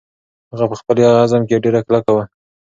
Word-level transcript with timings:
هغه 0.51 0.65
په 0.71 0.75
خپل 0.81 0.97
عزم 1.21 1.41
کې 1.47 1.61
ډېره 1.63 1.81
کلکه 1.87 2.11
وه. 2.15 2.23